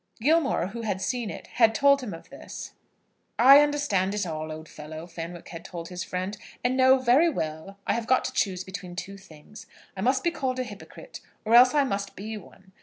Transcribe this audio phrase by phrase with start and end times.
[0.19, 2.71] Gilmore, who had seen it, had told him of this.
[3.37, 7.29] "I understand it all, old fellow," Fenwick had said to his friend, "and know very
[7.29, 9.67] well I have got to choose between two things.
[9.95, 12.71] I must be called a hypocrite, or else I must be one.